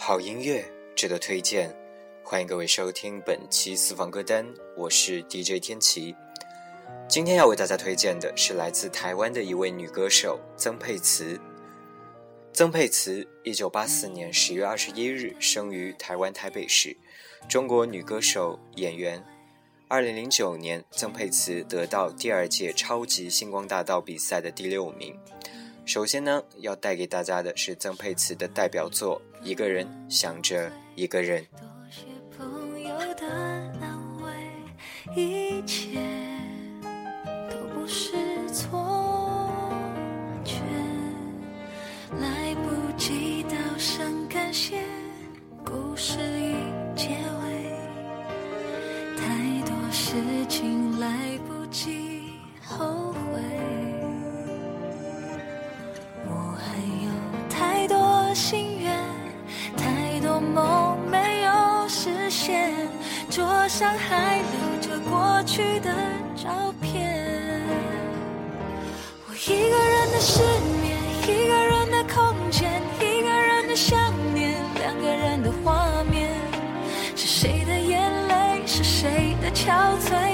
[0.00, 1.74] 好音乐值得推荐，
[2.22, 6.14] 欢迎各位收听本期私房歌单，我是 DJ 天琪。
[7.08, 11.38] 今天要为大家推荐的是来自台湾的一位女歌手曾沛慈。
[12.52, 16.96] 曾沛慈，一九八四年十月二十一日生于台湾台北市，
[17.48, 19.22] 中国女歌手、演员。
[19.88, 25.18] 二零零九年，曾沛慈得到第二届超级星光大道比赛的第六名。
[25.84, 31.42] 首先呢，要带给大家的是曾沛慈的代表作《一个人想着一个人》。
[31.56, 32.04] 多谢
[32.36, 33.26] 朋友的
[33.80, 34.30] 安慰
[35.16, 35.98] 一切
[37.50, 38.14] 都不是
[38.52, 39.72] 错
[40.44, 40.54] 觉，
[42.20, 44.82] 来不及道声感谢，
[45.64, 46.18] 故事
[63.78, 65.94] 上还留着过去的
[66.34, 67.62] 照片。
[69.28, 70.42] 我一个人的失
[70.82, 76.28] 眠，一个人的空间，一个人的想念，两个人的画面。
[77.14, 80.27] 是谁的眼泪，是谁的憔悴，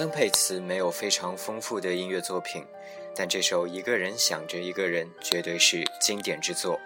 [0.00, 2.64] 曾沛慈没有非常丰富的音乐作品，
[3.14, 6.80] 但这首《一个人想着一个人》绝对是经典之作。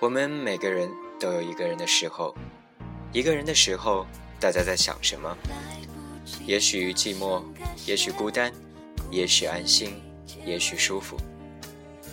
[0.00, 2.34] 我们每个人都有一个人的时候，
[3.12, 4.06] 一个人的时候，
[4.40, 5.36] 大家在想什么？
[6.46, 7.42] 也许寂寞，
[7.84, 8.50] 也许孤单，
[9.10, 10.02] 也许安心，
[10.46, 11.18] 也许舒服。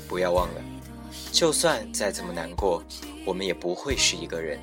[0.05, 0.61] 不要忘了，
[1.31, 2.83] 就算再怎么难过，
[3.25, 4.59] 我们也不会是一个人。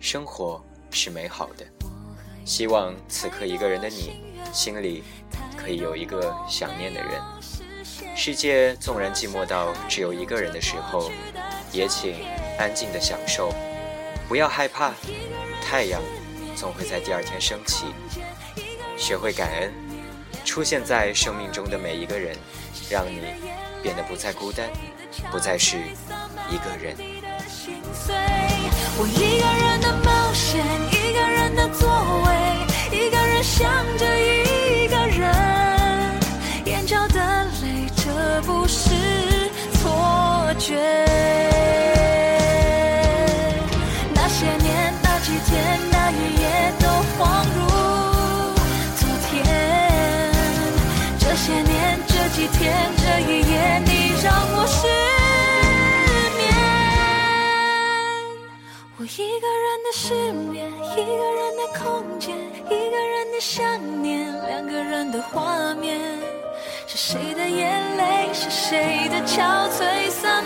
[0.00, 1.66] 生活是美好的，
[2.46, 5.02] 希望此刻一个人的你，心里
[5.56, 7.20] 可以有一个想念的人。
[8.14, 11.10] 世界纵然寂寞到只有一个人的时候，
[11.72, 12.14] 也请
[12.58, 13.52] 安静的享受，
[14.28, 14.92] 不要害怕，
[15.62, 16.00] 太阳
[16.54, 17.86] 总会在第二天升起。
[18.96, 19.70] 学会感恩，
[20.44, 22.34] 出现在生命中的每一个人，
[22.88, 23.20] 让你
[23.82, 24.70] 变得不再孤单，
[25.30, 25.76] 不再是
[26.48, 26.96] 一个人。
[28.98, 31.86] 我一个人的冒险，一个人的座
[32.24, 32.35] 位，
[33.46, 33.64] 想
[33.96, 35.22] 着一个人，
[36.64, 38.90] 眼角的泪，这不是
[39.74, 40.74] 错觉。
[44.12, 47.22] 那些年，那几天，那一夜，都恍
[47.54, 47.58] 如
[48.96, 49.32] 昨天。
[51.20, 53.90] 这些年，这几天，这一夜，你
[54.22, 54.88] 让我失
[56.36, 56.44] 眠。
[58.98, 60.04] 我一个人的失
[60.50, 62.36] 眠，一个人的空间，
[62.68, 62.72] 一
[63.40, 66.00] 想念，两个人的画面。
[66.86, 70.40] 是谁的眼泪，是谁的憔悴，洒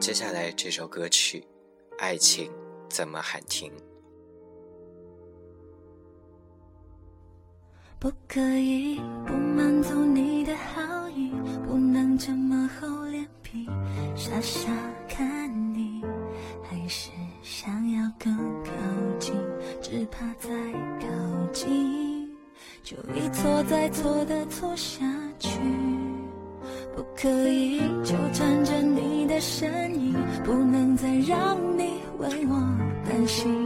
[0.00, 1.40] 接下来这首歌曲
[1.98, 2.50] 《爱情
[2.88, 3.70] 怎么喊停》。
[7.98, 11.32] 不可以不满足你的好意，
[11.66, 13.68] 不能这么厚脸皮，
[14.14, 14.70] 傻傻
[15.08, 16.00] 看你，
[16.62, 17.10] 还是
[17.42, 18.70] 想要更靠
[19.18, 19.34] 近，
[19.82, 20.48] 只怕再
[21.00, 22.34] 靠近
[22.84, 25.04] 就一错再错的错下
[25.40, 25.50] 去。
[26.94, 27.80] 不可以
[29.58, 30.14] 身影，
[30.44, 32.54] 不能再让你为我
[33.04, 33.57] 担心。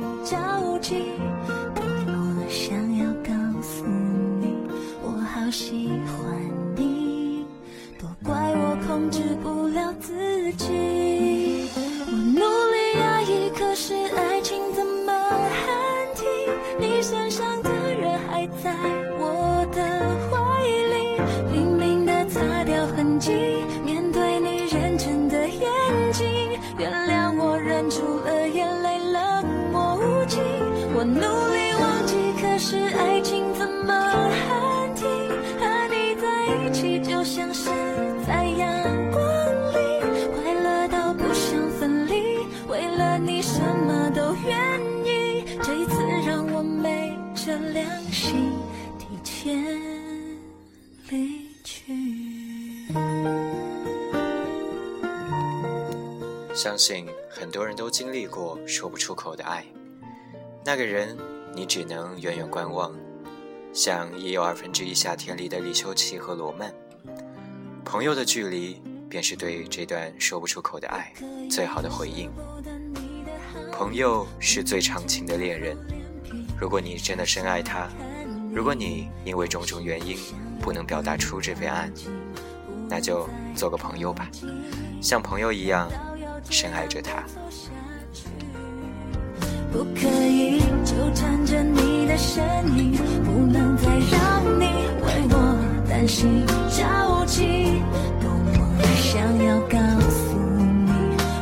[56.62, 59.64] 相信很多人都经历过说不出口的爱，
[60.64, 61.18] 那个人
[61.56, 62.94] 你只能远远观望，
[63.72, 66.72] 像《也有二分之一夏天》里的李秀琪和罗曼。
[67.84, 68.80] 朋友的距离，
[69.10, 71.12] 便是对这段说不出口的爱
[71.50, 72.30] 最好的回应。
[73.72, 75.76] 朋友是最长情的恋人，
[76.60, 77.88] 如果你真的深爱他，
[78.54, 80.16] 如果你因为种种原因
[80.60, 81.90] 不能表达出这份爱，
[82.88, 84.30] 那就做个朋友吧，
[85.00, 85.90] 像朋友一样
[86.50, 87.24] 深爱着他。
[89.72, 92.44] 不可以纠缠着你的身
[92.76, 92.92] 影，
[93.24, 94.66] 不能再让你
[95.00, 95.34] 为我
[95.88, 97.80] 担心着急。
[98.20, 99.78] 多么想要告
[100.10, 100.92] 诉你，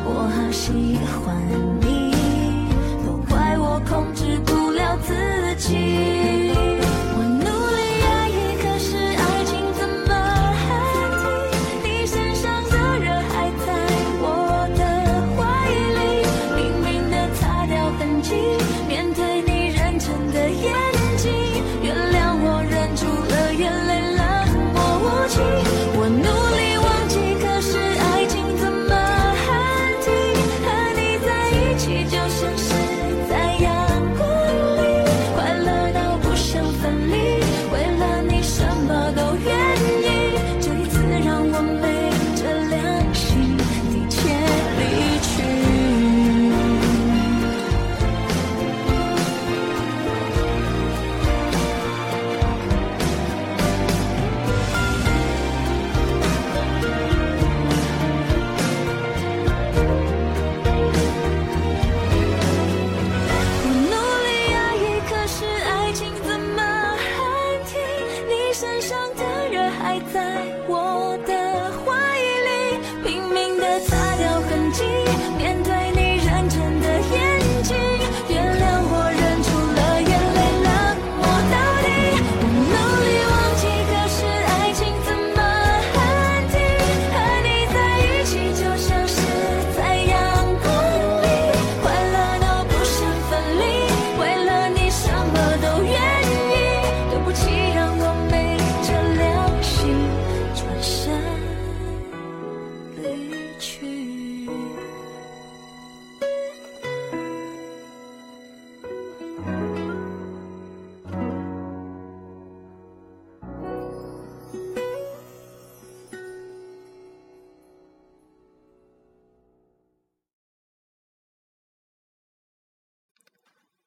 [0.05, 1.37] 我好喜欢
[1.81, 2.15] 你，
[3.05, 5.13] 都怪我控制不了自
[5.57, 6.40] 己。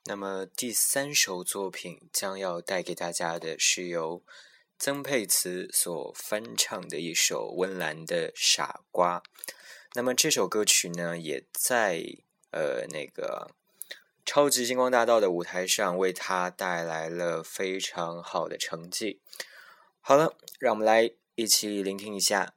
[0.06, 4.22] 那么第三首作品将要带给大家的是由
[4.78, 9.20] 曾沛慈所翻唱的一首温岚的《傻瓜》。
[9.96, 12.04] 那么这首歌曲呢，也在
[12.52, 13.56] 呃那个
[14.36, 19.22] 超级星光大道的舞台上为他带来了非常好的成绩。
[20.02, 22.56] 好了，让我们来一起聆听一下。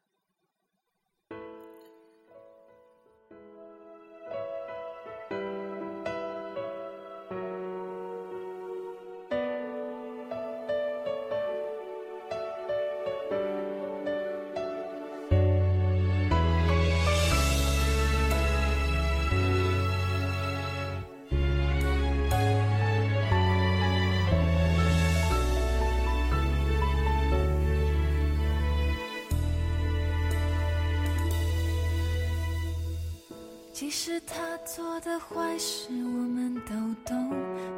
[33.79, 36.73] 其实他做的坏事我们都
[37.05, 37.29] 懂，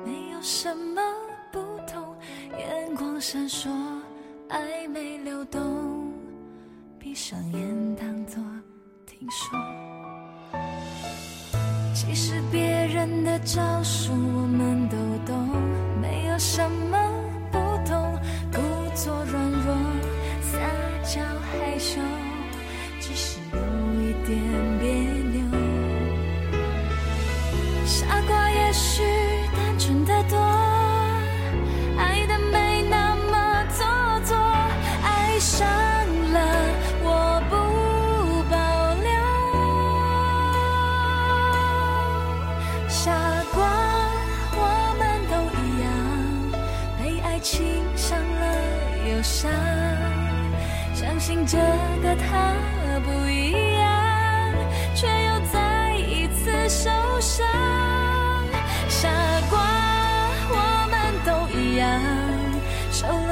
[0.07, 1.03] 没有什么
[1.51, 2.15] 不同。
[2.57, 3.69] 眼光闪烁，
[4.49, 6.13] 暧昧流动，
[7.01, 8.41] 闭上眼当作
[9.07, 9.59] 听说。
[11.93, 15.49] 其实别人的招数我们都懂，
[16.01, 16.78] 没有什么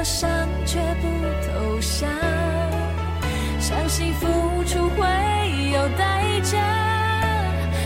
[0.07, 1.07] 受了伤却不
[1.45, 2.09] 投降，
[3.59, 4.25] 相信付
[4.63, 5.03] 出会
[5.73, 6.57] 有代价，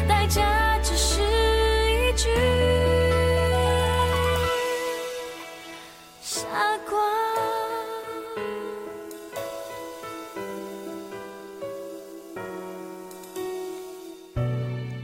[0.08, 2.30] 代价只是一句
[6.22, 6.46] 傻
[6.88, 7.00] 瓜。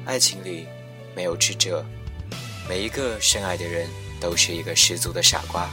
[0.06, 0.68] 爱情里
[1.16, 1.84] 没有智者，
[2.70, 3.90] 每一个深爱的人
[4.22, 5.68] 都是一个十足的傻瓜。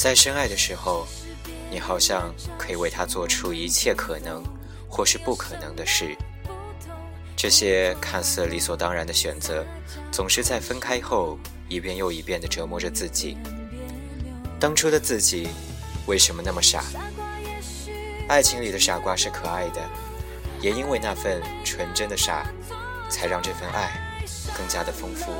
[0.00, 1.06] 在深爱的时候，
[1.70, 4.42] 你好像可以为他做出一切可能
[4.88, 6.16] 或是不可能的事。
[7.36, 9.62] 这些看似理所当然的选择，
[10.10, 11.38] 总是在分开后
[11.68, 13.36] 一遍又一遍地折磨着自己。
[14.58, 15.48] 当初的自己
[16.06, 16.82] 为什么那么傻？
[18.26, 19.82] 爱情里的傻瓜是可爱的，
[20.62, 22.46] 也因为那份纯真的傻，
[23.10, 24.00] 才让这份爱
[24.56, 25.30] 更加的丰富，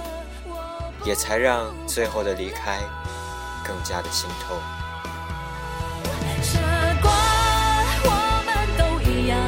[1.03, 2.79] 也才让最后的离开
[3.71, 4.59] 更加的心痛。
[6.43, 6.59] 傻
[7.01, 7.13] 瓜，
[8.03, 9.39] 我们都一样，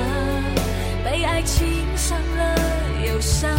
[1.05, 2.55] 被爱情伤了
[3.05, 3.51] 又伤，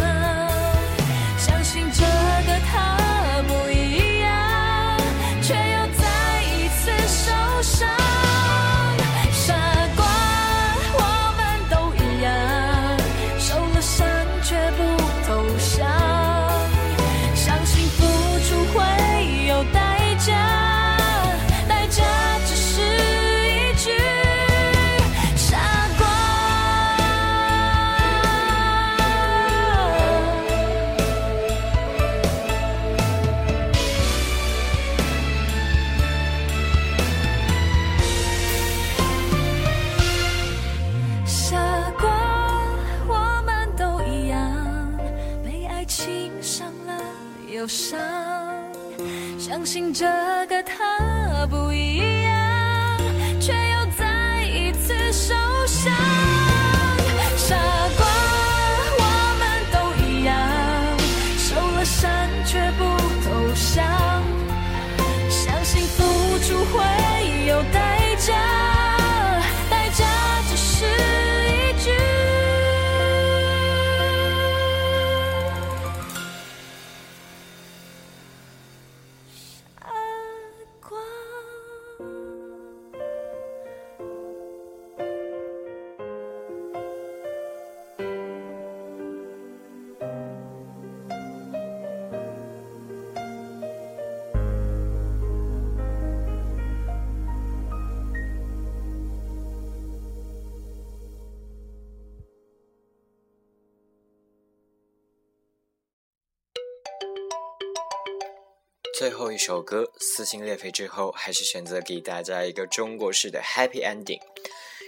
[108.96, 114.20] 最后一首歌撕心裂肺之后，还是选择给大家一个中国式的 happy ending，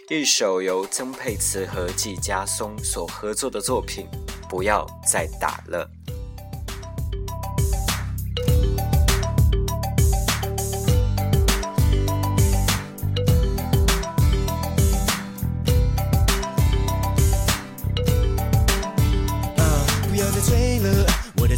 [0.09, 4.07] 一首由曾沛慈和季佳松所合作的作品
[4.49, 5.91] 《不要再打了》。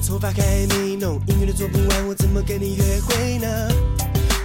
[0.08, 3.68] 头发还没弄，音乐都做不完，我怎么跟你约会呢？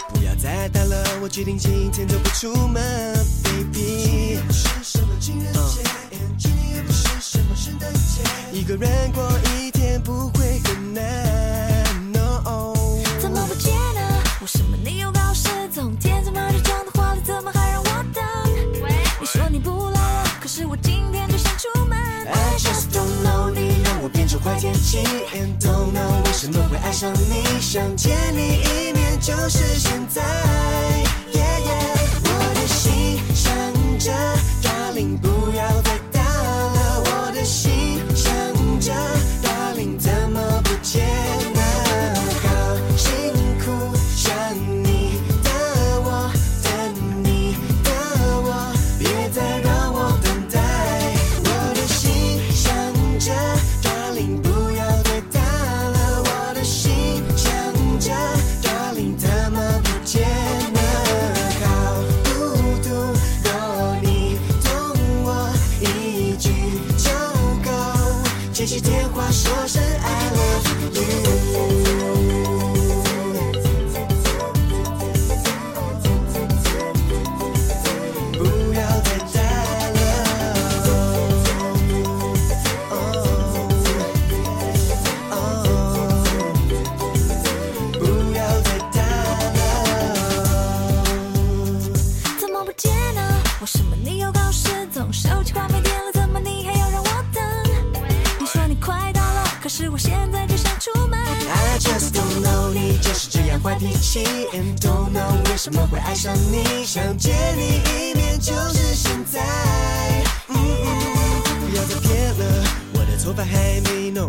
[0.10, 2.84] 不要再打了，我决定今天都不出门
[3.42, 4.04] ，baby。
[4.04, 5.08] 今夜不是什么？
[5.22, 5.82] 情人节，
[6.38, 8.22] 今夜不是什么圣诞节。
[8.52, 9.93] 一个人过一天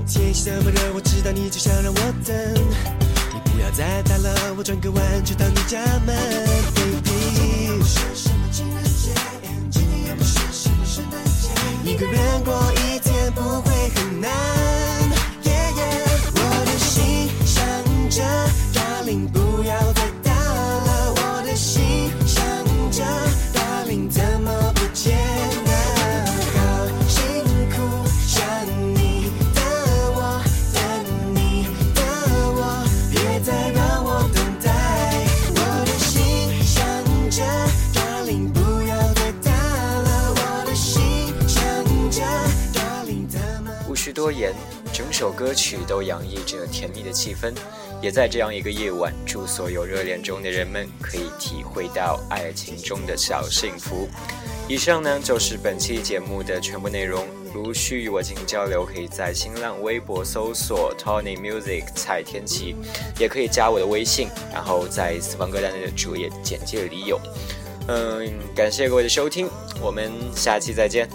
[0.06, 2.34] 天气这么热，我知道你就想让我等。
[3.32, 6.14] 你不要再打了，我转个弯就到你家门
[6.74, 9.12] ，baby 今天不是什么情人节，
[9.70, 11.48] 今天也不是什么圣诞节。
[11.90, 14.73] 一个人过一天不会很难。
[45.14, 47.54] 首歌曲都洋溢着甜蜜的气氛，
[48.02, 54.08] 也在这样一个夜晚，祝所有热恋中的人们可以体会到爱情中的小幸福。
[54.66, 57.24] 以上呢就是本期节目的全部内容。
[57.54, 62.74] 如需与我进行交流，可以在新浪微博搜索 Tony Music 蔡天琪，
[63.16, 67.20] 也可以加我的微信，然后在四方歌单的主页简介里有。
[67.86, 69.48] 嗯，感谢各位的收听，
[69.80, 71.08] 我们下期再见。